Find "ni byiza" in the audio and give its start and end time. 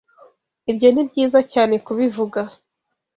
0.91-1.39